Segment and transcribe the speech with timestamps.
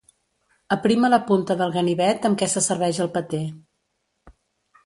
[0.75, 3.43] Aprima la punta del ganivet amb què se serveix el patè.